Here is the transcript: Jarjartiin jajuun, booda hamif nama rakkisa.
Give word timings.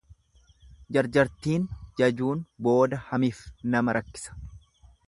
Jarjartiin 0.97 1.67
jajuun, 2.01 2.43
booda 2.69 3.03
hamif 3.11 3.45
nama 3.77 3.99
rakkisa. 4.01 4.41